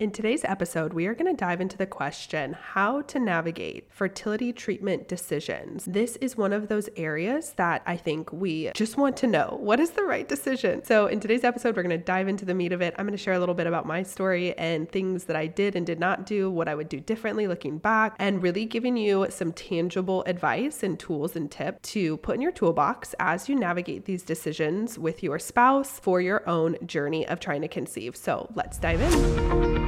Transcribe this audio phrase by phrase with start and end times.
[0.00, 4.52] In today's episode, we are going to dive into the question how to navigate fertility
[4.52, 5.84] treatment decisions.
[5.84, 9.78] This is one of those areas that I think we just want to know what
[9.78, 10.82] is the right decision.
[10.82, 12.92] So, in today's episode, we're going to dive into the meat of it.
[12.98, 15.76] I'm going to share a little bit about my story and things that I did
[15.76, 19.28] and did not do, what I would do differently looking back, and really giving you
[19.30, 24.06] some tangible advice and tools and tips to put in your toolbox as you navigate
[24.06, 28.16] these decisions with your spouse for your own journey of trying to conceive.
[28.16, 29.83] So, let's dive in.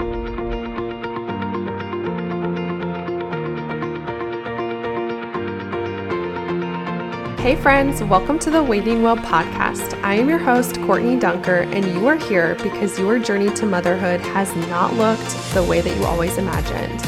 [7.46, 10.02] Hey, friends, welcome to the Waiting Well podcast.
[10.02, 14.20] I am your host, Courtney Dunker, and you are here because your journey to motherhood
[14.20, 17.01] has not looked the way that you always imagined.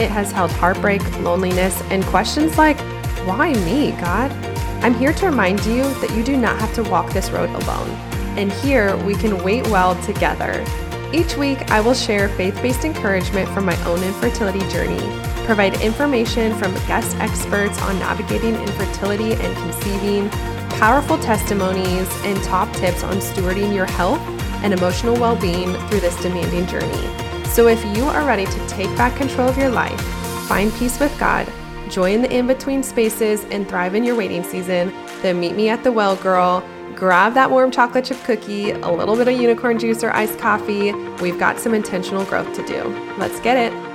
[0.00, 2.78] It has held heartbreak, loneliness, and questions like,
[3.26, 4.30] Why me, God?
[4.84, 7.90] I'm here to remind you that you do not have to walk this road alone.
[8.38, 10.64] And here we can wait well together.
[11.12, 16.54] Each week, I will share faith based encouragement from my own infertility journey provide information
[16.56, 20.28] from guest experts on navigating infertility and conceiving,
[20.78, 24.20] powerful testimonies, and top tips on stewarding your health
[24.62, 27.46] and emotional well being through this demanding journey.
[27.46, 30.00] So, if you are ready to take back control of your life,
[30.48, 31.50] find peace with God,
[31.88, 35.82] join the in between spaces, and thrive in your waiting season, then meet me at
[35.82, 36.64] the well, girl
[37.00, 40.92] grab that warm chocolate chip cookie, a little bit of unicorn juice or iced coffee.
[41.22, 42.84] We've got some intentional growth to do.
[43.16, 43.89] Let's get it.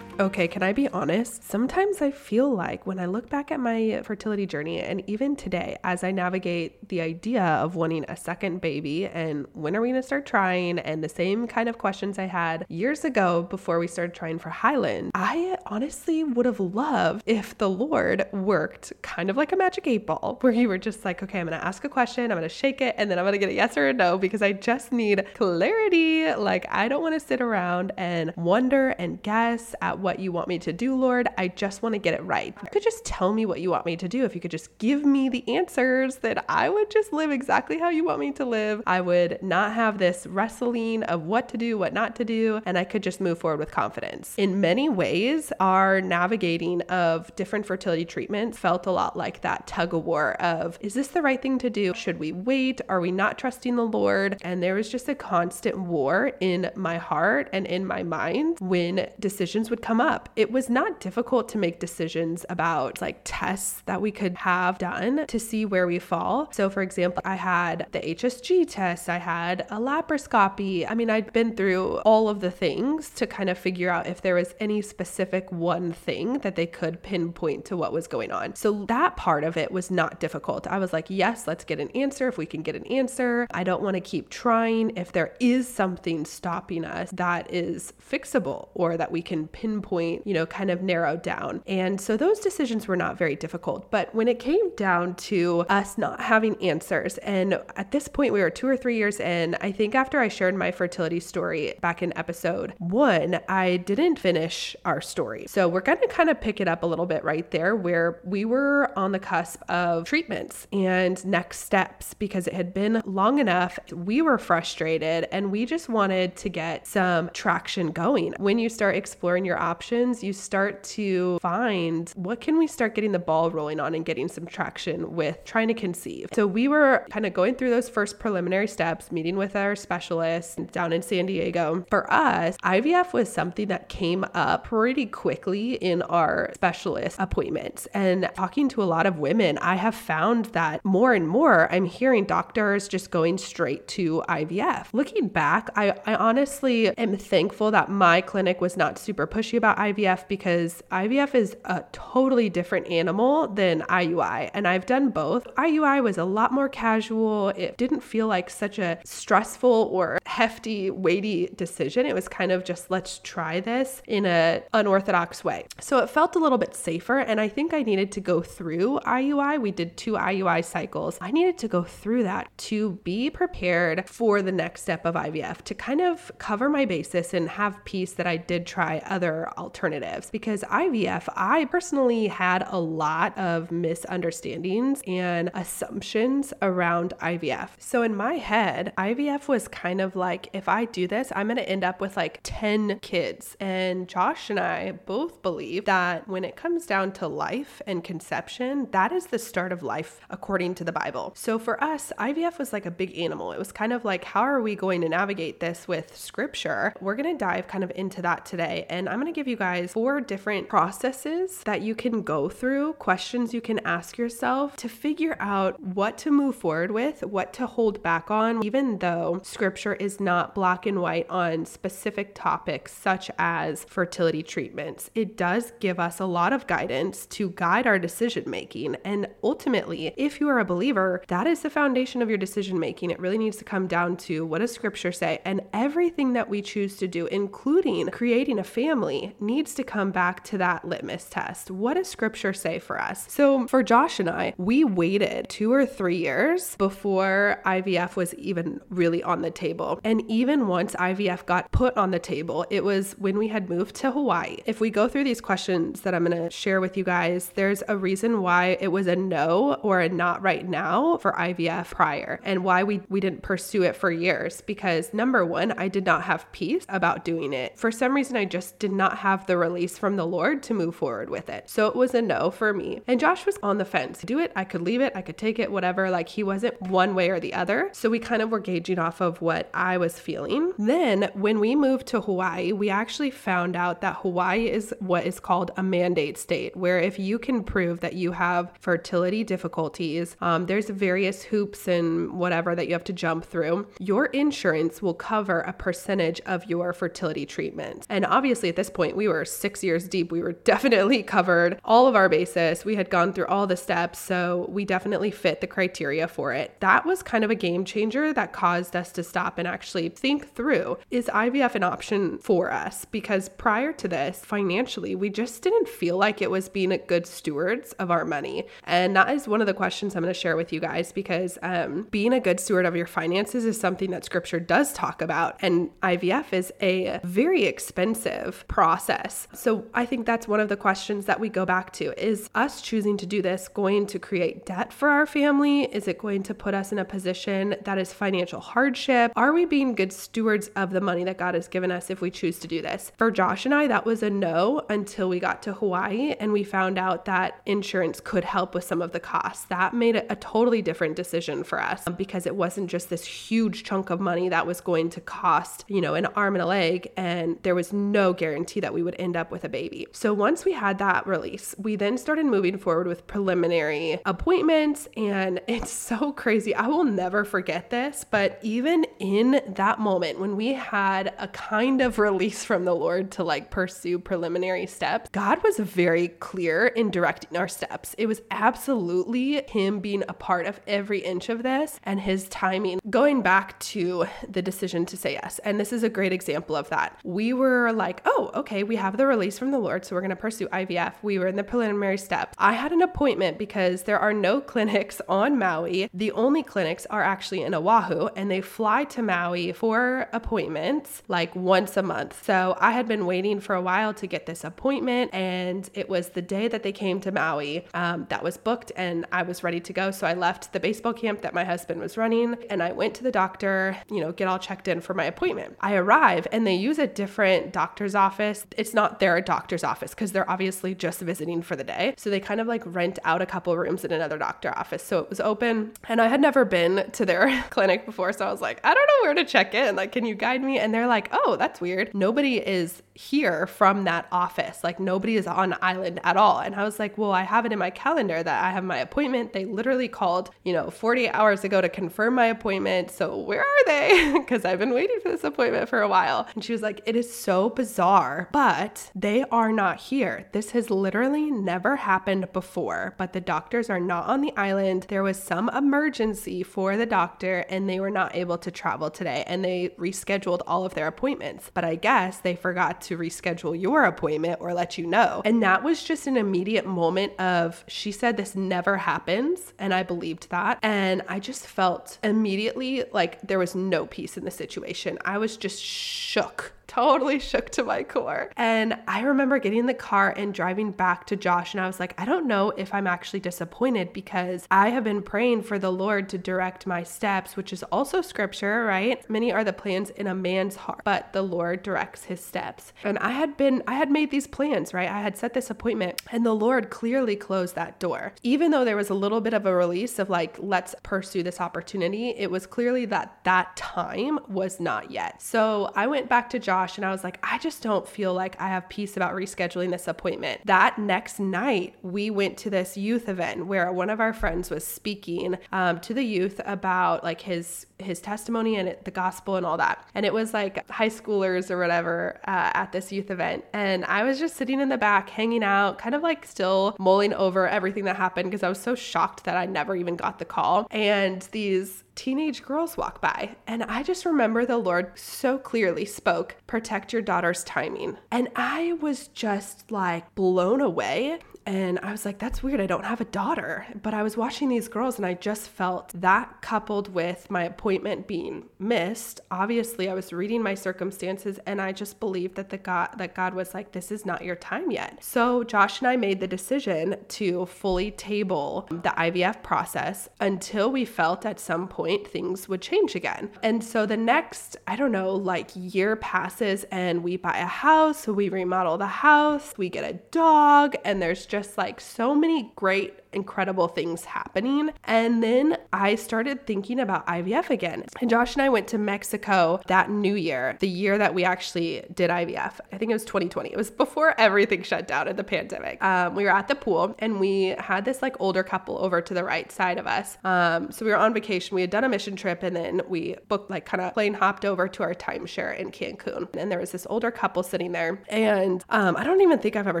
[0.26, 1.44] Okay, can I be honest?
[1.44, 5.76] Sometimes I feel like when I look back at my fertility journey, and even today,
[5.84, 10.02] as I navigate the idea of wanting a second baby and when are we gonna
[10.02, 14.16] start trying, and the same kind of questions I had years ago before we started
[14.16, 19.52] trying for Highland, I honestly would have loved if the Lord worked kind of like
[19.52, 22.32] a magic eight ball, where you were just like, okay, I'm gonna ask a question,
[22.32, 24.42] I'm gonna shake it, and then I'm gonna get a yes or a no because
[24.42, 26.34] I just need clarity.
[26.34, 30.58] Like, I don't wanna sit around and wonder and guess at what you want me
[30.60, 31.28] to do, Lord.
[31.36, 32.54] I just want to get it right.
[32.62, 34.24] You could just tell me what you want me to do.
[34.24, 37.88] If you could just give me the answers, then I would just live exactly how
[37.88, 38.82] you want me to live.
[38.86, 42.78] I would not have this wrestling of what to do, what not to do, and
[42.78, 44.34] I could just move forward with confidence.
[44.36, 49.92] In many ways, our navigating of different fertility treatments felt a lot like that tug
[49.92, 51.94] of war of is this the right thing to do?
[51.94, 52.80] Should we wait?
[52.88, 54.38] Are we not trusting the Lord?
[54.42, 59.10] And there was just a constant war in my heart and in my mind when
[59.18, 60.28] decisions would come come up.
[60.36, 65.26] It was not difficult to make decisions about like tests that we could have done
[65.26, 66.48] to see where we fall.
[66.52, 70.86] So, for example, I had the HSG test, I had a laparoscopy.
[70.88, 74.22] I mean, I'd been through all of the things to kind of figure out if
[74.22, 78.54] there was any specific one thing that they could pinpoint to what was going on.
[78.54, 80.66] So, that part of it was not difficult.
[80.68, 83.46] I was like, yes, let's get an answer if we can get an answer.
[83.50, 84.96] I don't want to keep trying.
[84.96, 90.26] If there is something stopping us that is fixable or that we can pinpoint point,
[90.26, 91.62] you know, kind of narrowed down.
[91.66, 93.90] And so those decisions were not very difficult.
[93.90, 98.40] But when it came down to us not having answers, and at this point we
[98.40, 102.02] were two or three years in, I think after I shared my fertility story back
[102.02, 105.46] in episode one, I didn't finish our story.
[105.48, 108.20] So we're going to kind of pick it up a little bit right there where
[108.22, 113.38] we were on the cusp of treatments and next steps because it had been long
[113.38, 113.78] enough.
[113.90, 118.34] We were frustrated and we just wanted to get some traction going.
[118.36, 122.94] When you start exploring your options, options, you start to find what can we start
[122.94, 126.30] getting the ball rolling on and getting some traction with trying to conceive.
[126.32, 130.72] So we were kind of going through those first preliminary steps, meeting with our specialist
[130.72, 131.84] down in San Diego.
[131.90, 137.84] For us, IVF was something that came up pretty quickly in our specialist appointments.
[137.92, 141.84] And talking to a lot of women, I have found that more and more I'm
[141.84, 144.86] hearing doctors just going straight to IVF.
[144.94, 149.65] Looking back, I, I honestly am thankful that my clinic was not super pushy about
[149.66, 155.44] about IVF because IVF is a totally different animal than IUI, and I've done both.
[155.56, 157.48] IUI was a lot more casual.
[157.50, 162.06] It didn't feel like such a stressful or hefty, weighty decision.
[162.06, 165.66] It was kind of just let's try this in a unorthodox way.
[165.80, 169.00] So it felt a little bit safer, and I think I needed to go through
[169.00, 169.60] IUI.
[169.60, 171.18] We did two IUI cycles.
[171.20, 175.62] I needed to go through that to be prepared for the next step of IVF
[175.62, 180.30] to kind of cover my basis and have peace that I did try other alternatives
[180.30, 187.70] because IVF, I personally had a lot of misunderstandings and assumptions around IVF.
[187.78, 191.56] So in my head, IVF was kind of like if I do this, I'm going
[191.56, 193.56] to end up with like 10 kids.
[193.60, 198.88] And Josh and I both believe that when it comes down to life and conception,
[198.92, 201.32] that is the start of life according to the Bible.
[201.36, 203.52] So for us, IVF was like a big animal.
[203.52, 206.92] It was kind of like, how are we going to navigate this with scripture?
[207.00, 208.86] We're going to dive kind of into that today.
[208.88, 212.94] And I'm going to give you guys four different processes that you can go through,
[212.94, 217.66] questions you can ask yourself to figure out what to move forward with, what to
[217.66, 223.30] hold back on, even though scripture is not black and white on specific topics such
[223.38, 225.10] as fertility treatments.
[225.14, 228.96] It does give us a lot of guidance to guide our decision making.
[229.04, 233.10] And ultimately, if you are a believer, that is the foundation of your decision making.
[233.10, 235.40] It really needs to come down to what does scripture say?
[235.44, 240.44] And everything that we choose to do, including creating a family, needs to come back
[240.44, 241.70] to that litmus test.
[241.70, 243.26] What does scripture say for us?
[243.28, 248.80] So for Josh and I, we waited two or three years before IVF was even
[248.88, 250.00] really on the table.
[250.04, 253.94] And even once IVF got put on the table, it was when we had moved
[253.96, 254.58] to Hawaii.
[254.64, 257.82] If we go through these questions that I'm going to share with you guys, there's
[257.88, 262.40] a reason why it was a no or a not right now for IVF prior
[262.44, 264.60] and why we, we didn't pursue it for years.
[264.60, 267.78] Because number one, I did not have peace about doing it.
[267.78, 270.94] For some reason, I just did not have the release from the Lord to move
[270.94, 271.68] forward with it.
[271.68, 273.02] So it was a no for me.
[273.06, 274.20] And Josh was on the fence.
[274.22, 276.10] Do it, I could leave it, I could take it, whatever.
[276.10, 277.90] Like he wasn't one way or the other.
[277.92, 280.72] So we kind of were gauging off of what I was feeling.
[280.78, 285.40] Then when we moved to Hawaii, we actually found out that Hawaii is what is
[285.40, 290.66] called a mandate state, where if you can prove that you have fertility difficulties, um,
[290.66, 293.86] there's various hoops and whatever that you have to jump through.
[293.98, 298.06] Your insurance will cover a percentage of your fertility treatment.
[298.08, 300.30] And obviously, at this point, we were six years deep.
[300.30, 302.84] We were definitely covered all of our basis.
[302.84, 304.18] We had gone through all the steps.
[304.18, 306.76] So we definitely fit the criteria for it.
[306.80, 310.54] That was kind of a game changer that caused us to stop and actually think
[310.54, 313.04] through is IVF an option for us?
[313.06, 317.26] Because prior to this, financially, we just didn't feel like it was being a good
[317.26, 318.66] stewards of our money.
[318.84, 321.58] And that is one of the questions I'm going to share with you guys because
[321.62, 325.56] um, being a good steward of your finances is something that scripture does talk about.
[325.60, 329.05] And IVF is a very expensive process.
[329.52, 332.80] So I think that's one of the questions that we go back to is us
[332.80, 335.84] choosing to do this going to create debt for our family?
[335.84, 339.32] Is it going to put us in a position that is financial hardship?
[339.36, 342.30] Are we being good stewards of the money that God has given us if we
[342.30, 343.12] choose to do this?
[343.16, 346.64] For Josh and I, that was a no until we got to Hawaii and we
[346.64, 349.64] found out that insurance could help with some of the costs.
[349.66, 353.84] That made a totally different decision for us um, because it wasn't just this huge
[353.84, 357.10] chunk of money that was going to cost, you know, an arm and a leg,
[357.16, 360.06] and there was no guarantee that we would end up with a baby.
[360.12, 365.60] So once we had that release, we then started moving forward with preliminary appointments, and
[365.68, 366.74] it's so crazy.
[366.74, 372.00] I will never forget this, but even in that moment when we had a kind
[372.00, 377.10] of release from the Lord to like pursue preliminary steps, God was very clear in
[377.10, 378.14] directing our steps.
[378.18, 383.00] It was absolutely Him being a part of every inch of this and His timing.
[383.08, 386.88] Going back to the decision to say yes, and this is a great example of
[386.90, 387.18] that.
[387.24, 390.30] We were like, oh, okay, we have the release from the Lord, so we're going
[390.30, 391.14] to pursue IVF.
[391.22, 392.54] We were in the preliminary steps.
[392.58, 396.08] I had an appointment because there are no clinics on Maui.
[396.12, 401.54] The only clinics are actually in Oahu, and they fly to Maui for appointments like
[401.54, 402.44] once a month.
[402.44, 406.30] So I had been waiting for a while to get this appointment, and it was
[406.30, 409.80] the day that they came to Maui um, that was booked, and I was ready
[409.80, 410.10] to go.
[410.10, 413.22] So I left the baseball camp that my husband was running, and I went to
[413.22, 415.76] the doctor, you know, get all checked in for my appointment.
[415.80, 418.65] I arrive, and they use a different doctor's office.
[418.76, 422.14] It's not their doctor's office because they're obviously just visiting for the day.
[422.16, 425.02] So they kind of like rent out a couple rooms in another doctor office.
[425.02, 428.32] So it was open, and I had never been to their clinic before.
[428.32, 429.96] So I was like, I don't know where to check in.
[429.96, 430.78] Like, can you guide me?
[430.78, 432.14] And they're like, oh, that's weird.
[432.14, 434.84] Nobody is here from that office.
[434.84, 436.58] Like, nobody is on island at all.
[436.60, 438.98] And I was like, well, I have it in my calendar that I have my
[438.98, 439.52] appointment.
[439.52, 443.10] They literally called, you know, 48 hours ago to confirm my appointment.
[443.10, 444.34] So where are they?
[444.46, 446.46] Because I've been waiting for this appointment for a while.
[446.54, 450.48] And she was like, it is so bizarre, but they are not here.
[450.52, 455.06] This has literally never happened before, but the doctors are not on the island.
[455.08, 459.42] There was some emergency for the doctor and they were not able to travel today
[459.46, 461.70] and they rescheduled all of their appointments.
[461.72, 465.42] But I guess they forgot to reschedule your appointment or let you know.
[465.44, 469.72] And that was just an immediate moment of, she said this never happens.
[469.78, 470.78] And I believed that.
[470.82, 475.18] And I just felt immediately like there was no peace in the situation.
[475.24, 478.50] I was just shook totally shook to my core.
[478.56, 482.00] And I remember getting in the car and driving back to Josh, and I was
[482.00, 485.92] like, I don't know if I'm actually disappointed because I have been praying for the
[485.92, 489.28] Lord to direct my steps, which is also scripture, right?
[489.28, 492.92] Many are the plans in a man's heart, but the Lord directs his steps.
[493.04, 495.10] And I had been, I had made these plans, right?
[495.10, 498.32] I had set this appointment, and the Lord clearly closed that door.
[498.42, 501.60] Even though there was a little bit of a release of like, let's pursue this
[501.60, 505.42] opportunity, it was clearly that that time was not yet.
[505.42, 508.60] So I went back to Josh and I was like, I just don't feel like
[508.60, 510.60] I have peace about rescheduling this appointment.
[510.64, 514.86] That next night, we went to this youth event where one of our friends was
[514.86, 519.64] speaking um, to the youth about like his his testimony and it, the gospel and
[519.64, 520.06] all that.
[520.14, 523.64] And it was like high schoolers or whatever uh, at this youth event.
[523.72, 527.32] And I was just sitting in the back, hanging out, kind of like still mulling
[527.32, 530.44] over everything that happened because I was so shocked that I never even got the
[530.44, 530.86] call.
[530.90, 533.54] And these teenage girls walk by.
[533.66, 538.16] And I just remember the Lord so clearly spoke, protect your daughter's timing.
[538.32, 541.38] And I was just like blown away.
[541.66, 542.80] And I was like, that's weird.
[542.80, 543.86] I don't have a daughter.
[544.00, 548.26] But I was watching these girls and I just felt that coupled with my appointment
[548.26, 549.40] being missed.
[549.48, 553.54] Obviously, I was reading my circumstances and I just believed that the God that God
[553.54, 555.22] was like, this is not your time yet.
[555.22, 561.04] So Josh and I made the decision to fully table the IVF process until we
[561.04, 563.50] felt at some point things would change again.
[563.62, 568.26] And so the next, I don't know, like year passes and we buy a house,
[568.26, 573.14] we remodel the house, we get a dog, and there's just like so many great
[573.36, 574.90] incredible things happening.
[575.04, 578.04] And then I started thinking about IVF again.
[578.20, 582.04] And Josh and I went to Mexico that new year, the year that we actually
[582.12, 582.80] did IVF.
[582.92, 583.70] I think it was 2020.
[583.70, 586.02] It was before everything shut down in the pandemic.
[586.02, 589.34] Um, we were at the pool and we had this like older couple over to
[589.34, 590.38] the right side of us.
[590.42, 591.74] Um, so we were on vacation.
[591.74, 594.64] We had done a mission trip and then we booked like kind of plane hopped
[594.64, 596.54] over to our timeshare in Cancun.
[596.56, 598.22] And there was this older couple sitting there.
[598.28, 600.00] And um, I don't even think I've ever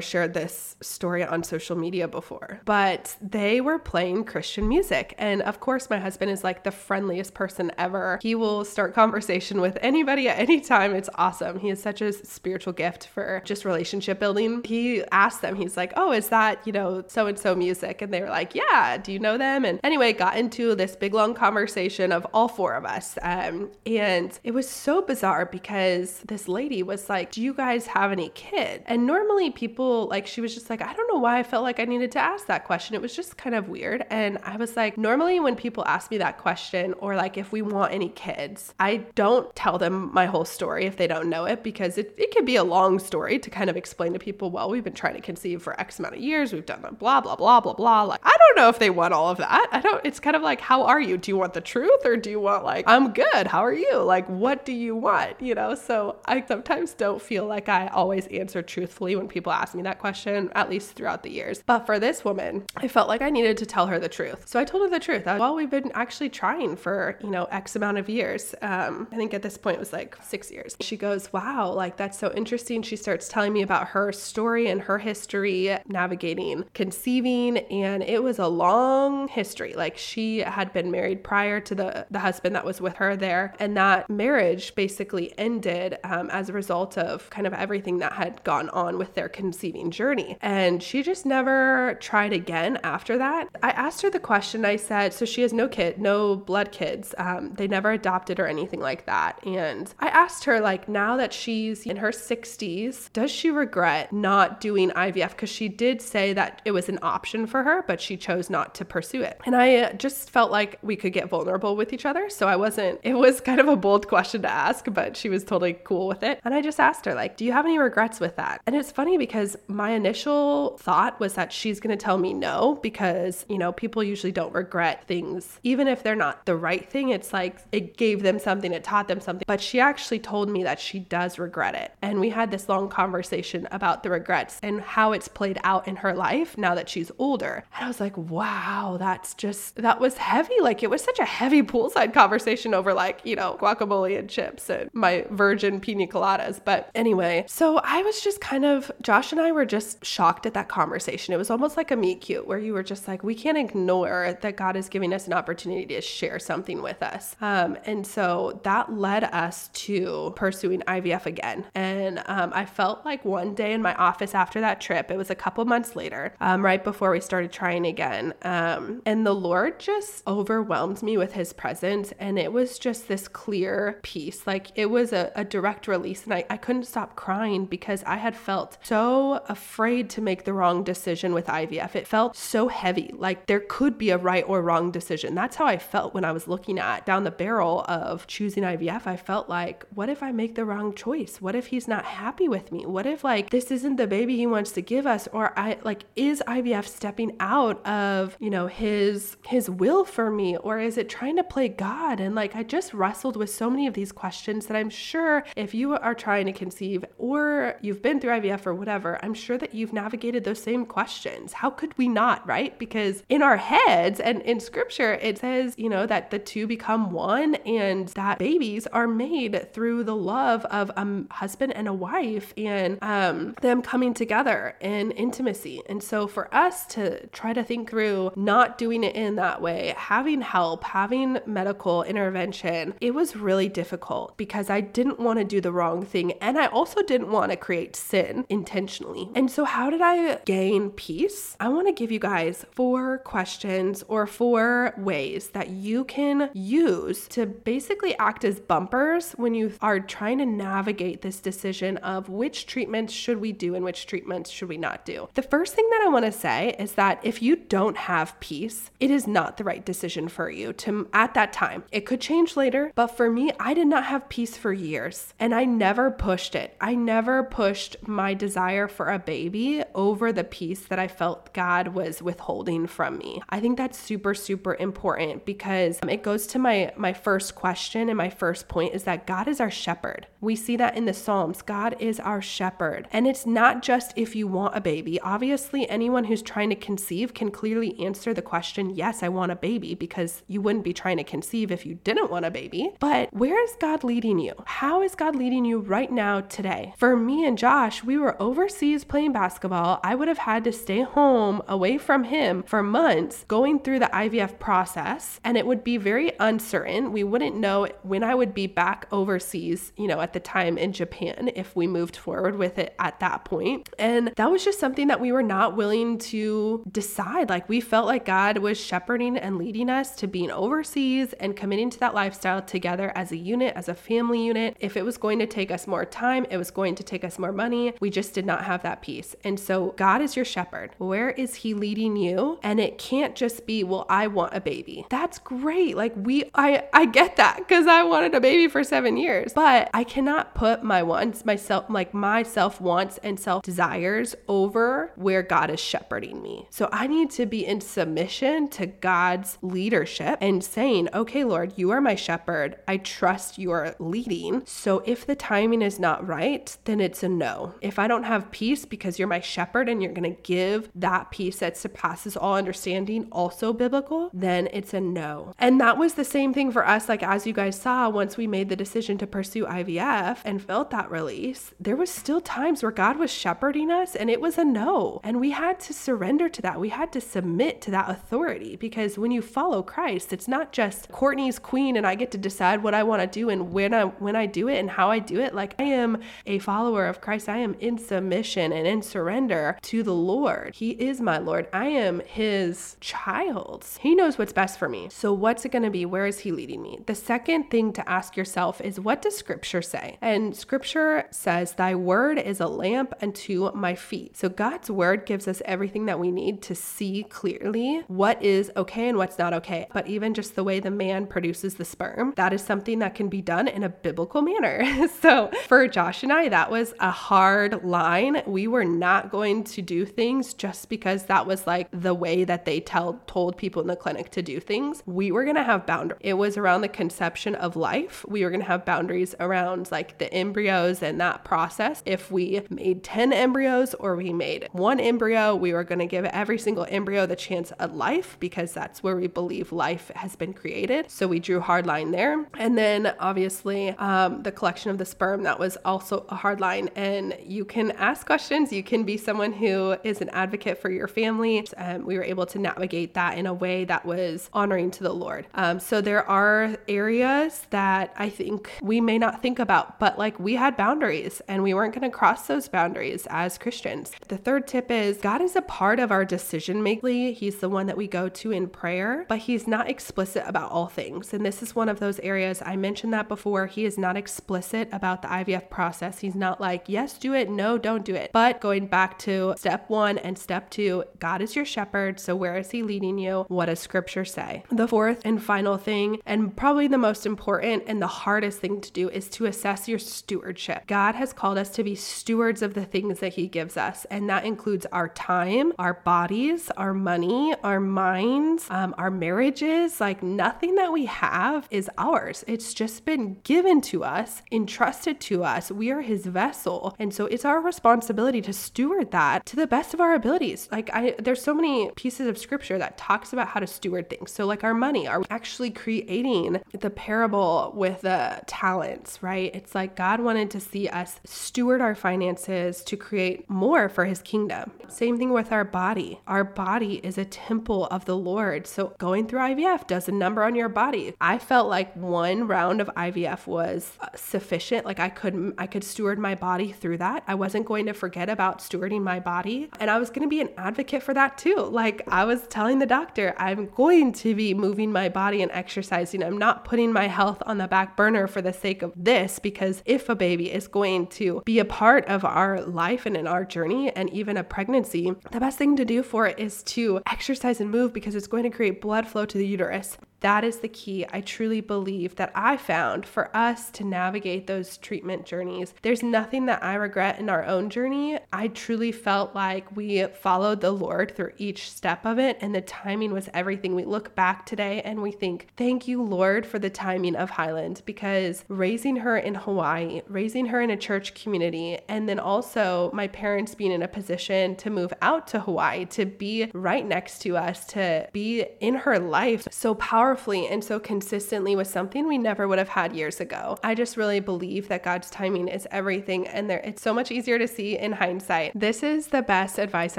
[0.00, 5.14] shared this story on social media before, but they were playing Christian music.
[5.18, 8.18] And of course, my husband is like the friendliest person ever.
[8.22, 10.94] He will start conversation with anybody at any time.
[10.94, 11.58] It's awesome.
[11.58, 14.62] He has such a spiritual gift for just relationship building.
[14.64, 18.00] He asked them, he's like, Oh, is that, you know, so and so music?
[18.00, 19.64] And they were like, Yeah, do you know them?
[19.64, 23.18] And anyway, got into this big long conversation of all four of us.
[23.22, 28.12] Um, and it was so bizarre because this lady was like, Do you guys have
[28.12, 28.84] any kids?
[28.86, 31.80] And normally people, like, she was just like, I don't know why I felt like
[31.80, 32.94] I needed to ask that question.
[32.94, 34.04] It was just kind of weird.
[34.10, 37.62] And I was like, normally when people ask me that question or like if we
[37.62, 41.62] want any kids, I don't tell them my whole story if they don't know it
[41.62, 44.70] because it, it can be a long story to kind of explain to people, well,
[44.70, 46.52] we've been trying to conceive for X amount of years.
[46.52, 48.02] We've done blah, blah, blah, blah, blah.
[48.02, 49.68] Like, I don't know if they want all of that.
[49.72, 51.16] I don't, it's kind of like, how are you?
[51.16, 53.46] Do you want the truth or do you want like, I'm good.
[53.46, 53.98] How are you?
[53.98, 55.40] Like, what do you want?
[55.40, 55.74] You know?
[55.74, 59.98] So I sometimes don't feel like I always answer truthfully when people ask me that
[59.98, 61.62] question, at least throughout the years.
[61.64, 64.48] But for this woman, I felt like I needed to tell her the truth.
[64.48, 65.26] So I told her the truth.
[65.26, 68.54] well, we've been actually trying for, you know, X amount of years.
[68.62, 70.78] Um, I think at this point it was like six years.
[70.80, 72.80] She goes, wow, like that's so interesting.
[72.80, 77.58] She starts telling me about her story and her history navigating conceiving.
[77.58, 79.74] And it was a long history.
[79.74, 83.54] Like she had been married prior to the, the husband that was with her there.
[83.58, 88.42] And that marriage basically ended um, as a result of kind of everything that had
[88.42, 90.38] gone on with their conceiving journey.
[90.40, 94.64] And she just never tried again after that, I asked her the question.
[94.64, 97.14] I said, so she has no kid, no blood kids.
[97.18, 99.44] Um, they never adopted or anything like that.
[99.44, 104.60] And I asked her, like, now that she's in her 60s, does she regret not
[104.60, 105.30] doing IVF?
[105.30, 108.74] Because she did say that it was an option for her, but she chose not
[108.76, 109.40] to pursue it.
[109.44, 112.30] And I uh, just felt like we could get vulnerable with each other.
[112.30, 115.44] So I wasn't, it was kind of a bold question to ask, but she was
[115.44, 116.40] totally cool with it.
[116.44, 118.60] And I just asked her, like, do you have any regrets with that?
[118.66, 122.75] And it's funny because my initial thought was that she's going to tell me no
[122.82, 127.10] because, you know, people usually don't regret things, even if they're not the right thing.
[127.10, 129.44] It's like it gave them something, it taught them something.
[129.46, 131.92] But she actually told me that she does regret it.
[132.02, 135.96] And we had this long conversation about the regrets and how it's played out in
[135.96, 137.64] her life now that she's older.
[137.74, 140.54] And I was like, wow, that's just, that was heavy.
[140.60, 144.70] Like it was such a heavy poolside conversation over like, you know, guacamole and chips
[144.70, 146.60] and my virgin pina coladas.
[146.64, 150.54] But anyway, so I was just kind of, Josh and I were just shocked at
[150.54, 151.34] that conversation.
[151.34, 154.36] It was almost like a meet cute where you were just like, we can't ignore
[154.42, 157.36] that God is giving us an opportunity to share something with us.
[157.40, 161.64] Um, and so that led us to pursuing IVF again.
[161.74, 165.30] And um, I felt like one day in my office after that trip, it was
[165.30, 168.34] a couple months later, um, right before we started trying again.
[168.42, 172.12] Um, and the Lord just overwhelmed me with his presence.
[172.18, 174.46] And it was just this clear peace.
[174.46, 176.24] Like it was a, a direct release.
[176.24, 180.52] And I, I couldn't stop crying because I had felt so afraid to make the
[180.52, 181.94] wrong decision with IVF.
[181.94, 183.12] It felt so heavy.
[183.14, 185.34] Like there could be a right or wrong decision.
[185.34, 189.06] That's how I felt when I was looking at down the barrel of choosing IVF.
[189.06, 191.40] I felt like, what if I make the wrong choice?
[191.40, 192.86] What if he's not happy with me?
[192.86, 195.28] What if like this isn't the baby he wants to give us?
[195.32, 200.56] Or I like is IVF stepping out of, you know, his his will for me?
[200.56, 202.20] Or is it trying to play God?
[202.20, 205.74] And like I just wrestled with so many of these questions that I'm sure if
[205.74, 209.74] you are trying to conceive or you've been through IVF or whatever, I'm sure that
[209.74, 211.54] you've navigated those same questions.
[211.54, 212.78] How could we not, right?
[212.78, 217.10] Because in our heads and in scripture, it says, you know, that the two become
[217.10, 222.54] one and that babies are made through the love of a husband and a wife
[222.56, 225.82] and um, them coming together in intimacy.
[225.88, 229.94] And so for us to try to think through not doing it in that way,
[229.96, 235.60] having help, having medical intervention, it was really difficult because I didn't want to do
[235.60, 236.32] the wrong thing.
[236.40, 239.28] And I also didn't want to create sin intentionally.
[239.34, 241.56] And so, how did I gain peace?
[241.60, 242.35] I want to give you guys
[242.72, 249.54] four questions or four ways that you can use to basically act as bumpers when
[249.54, 254.06] you are trying to navigate this decision of which treatments should we do and which
[254.06, 255.28] treatments should we not do.
[255.34, 258.90] The first thing that I want to say is that if you don't have peace,
[259.00, 261.84] it is not the right decision for you to at that time.
[261.92, 265.54] It could change later, but for me, I did not have peace for years and
[265.54, 266.76] I never pushed it.
[266.80, 271.88] I never pushed my desire for a baby over the peace that I felt God
[271.88, 273.42] was withholding from me.
[273.48, 278.08] I think that's super super important because um, it goes to my my first question
[278.08, 280.26] and my first point is that God is our shepherd.
[280.40, 281.62] We see that in the Psalms.
[281.62, 283.08] God is our shepherd.
[283.10, 285.18] And it's not just if you want a baby.
[285.20, 289.56] Obviously, anyone who's trying to conceive can clearly answer the question, yes, I want a
[289.56, 292.90] baby because you wouldn't be trying to conceive if you didn't want a baby.
[293.00, 294.54] But where is God leading you?
[294.66, 296.94] How is God leading you right now today?
[296.96, 299.85] For me and Josh, we were overseas playing basketball.
[300.02, 304.06] I would have had to stay home away from him for months going through the
[304.06, 307.12] IVF process, and it would be very uncertain.
[307.12, 310.92] We wouldn't know when I would be back overseas, you know, at the time in
[310.92, 313.88] Japan if we moved forward with it at that point.
[313.98, 317.48] And that was just something that we were not willing to decide.
[317.48, 321.90] Like we felt like God was shepherding and leading us to being overseas and committing
[321.90, 324.76] to that lifestyle together as a unit, as a family unit.
[324.80, 327.38] If it was going to take us more time, it was going to take us
[327.38, 327.94] more money.
[328.00, 329.34] We just did not have that peace.
[329.44, 330.90] And so God is your shepherd.
[330.98, 332.58] Where is he leading you?
[332.62, 335.06] And it can't just be, well, I want a baby.
[335.10, 335.96] That's great.
[335.96, 339.52] Like we I I get that because I wanted a baby for 7 years.
[339.52, 345.12] But I cannot put my wants, myself like my self wants and self desires over
[345.16, 346.66] where God is shepherding me.
[346.70, 351.90] So I need to be in submission to God's leadership and saying, "Okay, Lord, you
[351.90, 352.76] are my shepherd.
[352.88, 354.62] I trust your leading.
[354.66, 357.74] So if the timing is not right, then it's a no.
[357.80, 361.30] If I don't have peace because you're my shepherd and you're going to give that
[361.30, 365.54] peace that surpasses all understanding also biblical, then it's a no.
[365.58, 368.46] And that was the same thing for us like as you guys saw once we
[368.46, 372.92] made the decision to pursue IVF and felt that release, there was still times where
[372.92, 375.20] God was shepherding us and it was a no.
[375.24, 376.80] And we had to surrender to that.
[376.80, 381.08] We had to submit to that authority because when you follow Christ, it's not just
[381.10, 384.04] Courtney's queen and I get to decide what I want to do and when I
[384.04, 385.54] when I do it and how I do it.
[385.54, 387.48] Like I am a follower of Christ.
[387.48, 390.74] I am in submission and in surrender to the Lord.
[390.74, 391.68] He is my Lord.
[391.72, 393.86] I am his child.
[394.00, 395.08] He knows what's best for me.
[395.10, 396.04] So what's it going to be?
[396.04, 396.98] Where is he leading me?
[397.06, 400.18] The second thing to ask yourself is what does scripture say?
[400.20, 404.36] And scripture says, Thy word is a lamp unto my feet.
[404.36, 409.08] So God's word gives us everything that we need to see clearly what is okay
[409.08, 409.86] and what's not okay.
[409.92, 413.28] But even just the way the man produces the sperm, that is something that can
[413.28, 415.08] be done in a biblical manner.
[415.20, 418.42] so for Josh and I, that was a hard line.
[418.46, 422.64] We were not going to do things just because that was like the way that
[422.64, 425.02] they tell told people in the clinic to do things.
[425.04, 426.20] We were going to have boundaries.
[426.22, 428.24] It was around the conception of life.
[428.26, 432.02] We were going to have boundaries around like the embryos and that process.
[432.06, 436.24] If we made 10 embryos or we made one embryo, we were going to give
[436.24, 440.54] every single embryo the chance at life because that's where we believe life has been
[440.54, 441.10] created.
[441.10, 442.46] So we drew hard line there.
[442.56, 446.88] And then obviously um, the collection of the sperm, that was also a hard line.
[446.96, 451.08] And you can ask questions, you can be someone who is an advocate for your
[451.08, 451.66] family.
[451.76, 455.12] Um, we were able to navigate that in a way that was honoring to the
[455.12, 455.48] Lord.
[455.54, 460.38] Um, so there are areas that I think we may not think about, but like
[460.38, 464.12] we had boundaries and we weren't going to cross those boundaries as Christians.
[464.28, 467.34] The third tip is God is a part of our decision making.
[467.34, 470.86] He's the one that we go to in prayer, but He's not explicit about all
[470.86, 471.34] things.
[471.34, 473.66] And this is one of those areas I mentioned that before.
[473.66, 476.20] He is not explicit about the IVF process.
[476.20, 478.30] He's not like, yes, do it, no, don't do it.
[478.32, 482.20] But going back to step one and step two, God is your shepherd.
[482.20, 483.44] So where is He leading you?
[483.48, 484.64] What does scripture say?
[484.70, 488.92] The fourth and final thing, and probably the most important and the hardest thing to
[488.92, 490.86] do, is to assess your stewardship.
[490.86, 494.28] God has called us to be stewards of the things that He gives us, and
[494.28, 500.00] that includes our time, our bodies, our money, our minds, um, our marriages.
[500.00, 502.44] Like nothing that we have is ours.
[502.46, 505.70] It's just been given to us, entrusted to us.
[505.70, 509.94] We are His vessel, and so it's our responsibility to steward that to the best
[509.94, 510.68] of our abilities.
[510.70, 514.30] Like I, there's so many pieces of scripture that talks about how to steward things.
[514.30, 519.54] So like our money, are we actually creating the parable with the talents, right?
[519.54, 524.22] It's like God wanted to see us steward our finances to create more for his
[524.22, 524.72] kingdom.
[524.88, 526.20] Same thing with our body.
[526.26, 528.66] Our body is a temple of the Lord.
[528.66, 531.14] So going through IVF does a number on your body.
[531.20, 534.86] I felt like one round of IVF was uh, sufficient.
[534.86, 537.24] Like I could I could steward my body through that.
[537.26, 540.40] I wasn't going to forget about stewarding my body, and I was going to be
[540.40, 541.56] an advocate for that too.
[541.56, 546.22] Like I was telling the doctor, I'm going to be moving my body and exercising.
[546.22, 549.82] I'm not putting my health on the back burner for the sake of this because
[549.86, 553.44] if a baby is going to be a part of our life and in our
[553.44, 557.60] journey and even a pregnancy, the best thing to do for it is to exercise
[557.60, 559.98] and move because it's going to create blood flow to the uterus.
[560.20, 561.04] That is the key.
[561.12, 565.74] I truly believe that I found for us to navigate those treatment journeys.
[565.82, 568.18] There's nothing that I regret in our own journey.
[568.32, 572.60] I truly felt like we followed the Lord through each step of it, and the
[572.60, 573.74] timing was everything.
[573.74, 577.82] We look back today and we think, Thank you, Lord, for the timing of Highland,
[577.84, 583.06] because raising her in Hawaii, raising her in a church community, and then also my
[583.08, 587.36] parents being in a position to move out to Hawaii, to be right next to
[587.36, 592.16] us, to be in her life so powerful powerfully and so consistently with something we
[592.16, 593.58] never would have had years ago.
[593.64, 597.40] I just really believe that God's timing is everything and there it's so much easier
[597.40, 598.52] to see in hindsight.
[598.54, 599.98] This is the best advice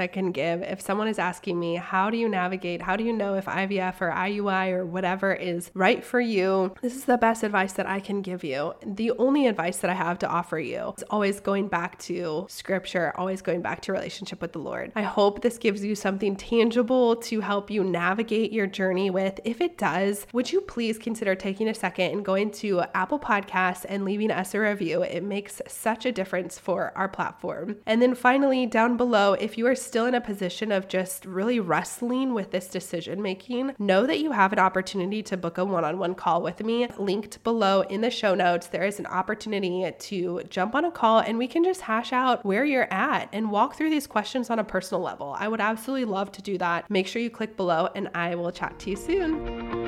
[0.00, 2.80] I can give if someone is asking me, how do you navigate?
[2.80, 6.74] How do you know if IVF or IUI or whatever is right for you?
[6.80, 8.72] This is the best advice that I can give you.
[8.86, 13.12] The only advice that I have to offer you is always going back to scripture,
[13.16, 14.90] always going back to relationship with the Lord.
[14.96, 19.38] I hope this gives you something tangible to help you navigate your journey with.
[19.44, 23.18] If it does, does, would you please consider taking a second and going to Apple
[23.18, 25.02] Podcasts and leaving us a review?
[25.02, 27.76] It makes such a difference for our platform.
[27.86, 31.60] And then finally, down below, if you are still in a position of just really
[31.60, 35.84] wrestling with this decision making, know that you have an opportunity to book a one
[35.84, 36.88] on one call with me.
[36.98, 41.20] Linked below in the show notes, there is an opportunity to jump on a call
[41.20, 44.58] and we can just hash out where you're at and walk through these questions on
[44.58, 45.34] a personal level.
[45.38, 46.88] I would absolutely love to do that.
[46.90, 49.87] Make sure you click below and I will chat to you soon.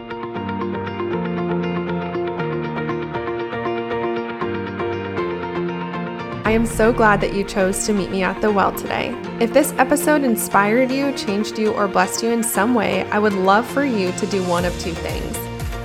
[6.50, 9.14] I am so glad that you chose to meet me at the well today.
[9.38, 13.34] If this episode inspired you, changed you, or blessed you in some way, I would
[13.34, 15.36] love for you to do one of two things.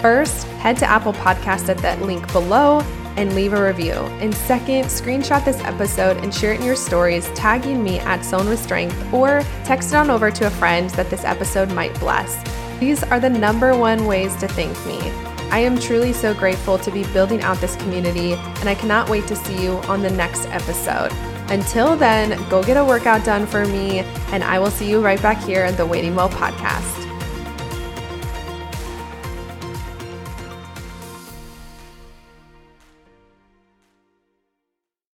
[0.01, 2.79] First, head to Apple Podcast at that link below
[3.15, 3.93] and leave a review.
[4.23, 8.49] And second, screenshot this episode and share it in your stories, tagging me at Sown
[8.49, 12.39] with Strength, or text it on over to a friend that this episode might bless.
[12.79, 15.34] These are the number one ways to thank me.
[15.55, 19.25] I am truly so grateful to be building out this community, and I cannot wait
[19.27, 21.13] to see you on the next episode.
[21.49, 23.99] Until then, go get a workout done for me,
[24.33, 27.04] and I will see you right back here at the Waiting Well podcast.